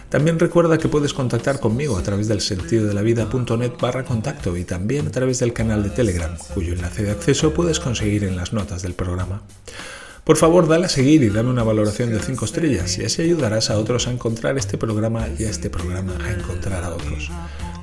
También 0.09 0.39
recuerda 0.39 0.79
que 0.79 0.89
puedes 0.89 1.13
contactar 1.13 1.61
conmigo 1.61 1.99
a 1.99 2.03
través 2.03 2.29
del 2.29 2.41
sentido 2.41 2.87
de 2.87 2.95
la 2.95 3.03
vida.net 3.03 3.73
barra 3.79 4.05
contacto 4.05 4.57
y 4.57 4.65
también 4.65 5.07
a 5.07 5.11
través 5.11 5.41
del 5.41 5.53
canal 5.53 5.83
de 5.83 5.91
Telegram, 5.91 6.35
cuyo 6.55 6.73
enlace 6.73 7.03
de 7.03 7.11
acceso 7.11 7.53
puedes 7.53 7.79
conseguir 7.79 8.25
en 8.25 8.37
las 8.37 8.55
notas 8.55 8.81
del 8.81 8.95
programa. 8.95 9.43
Por 10.25 10.37
favor, 10.37 10.69
dale 10.69 10.87
a 10.87 10.91
seguir 10.91 11.23
y 11.23 11.31
dame 11.31 11.51
una 11.51 11.63
valoración 11.63 12.11
de 12.11 12.21
5 12.21 12.45
estrellas 12.45 12.99
y 12.99 13.05
así 13.05 13.23
ayudarás 13.23 13.71
a 13.71 13.79
otros 13.79 14.09
a 14.09 14.11
encontrar 14.11 14.59
este 14.59 14.79
programa 14.79 15.27
y 15.39 15.45
a 15.45 15.51
este 15.51 15.71
programa 15.71 16.13
a 16.25 16.31
encontrar 16.31 16.85
a 16.85 16.91
otros. 16.91 17.31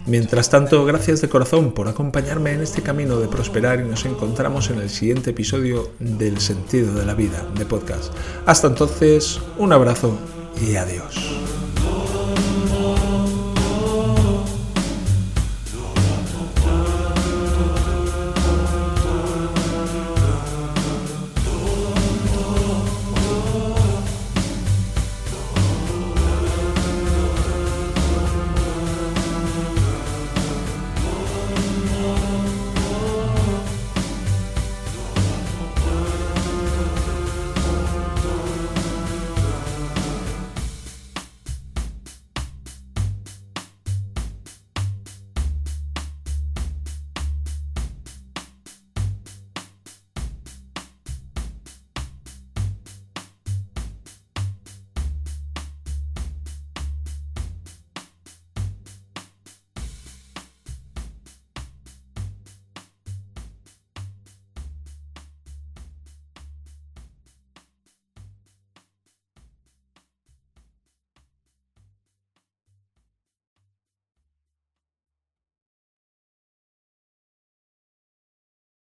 Mientras 0.07 0.51
tanto, 0.51 0.85
gracias 0.85 1.21
de 1.21 1.29
corazón 1.29 1.73
por 1.73 1.87
acompañarme 1.87 2.53
en 2.53 2.61
este 2.61 2.83
camino 2.83 3.19
de 3.19 3.27
prosperar 3.27 3.79
y 3.79 3.83
nos 3.83 4.05
encontramos 4.05 4.69
en 4.69 4.79
el 4.79 4.91
siguiente 4.91 5.31
episodio 5.31 5.91
del 5.99 6.39
Sentido 6.39 6.93
de 6.93 7.05
la 7.05 7.15
Vida 7.15 7.43
de 7.57 7.65
podcast. 7.65 8.13
Hasta 8.45 8.67
entonces, 8.67 9.39
un 9.57 9.73
abrazo 9.73 10.15
y 10.61 10.75
adiós. 10.75 11.54